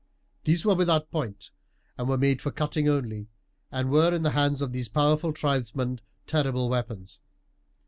[0.45, 1.51] These were without point,
[1.95, 3.29] and made for cutting only,
[3.71, 7.21] and were in the hands of these powerful tribesmen terrible weapons.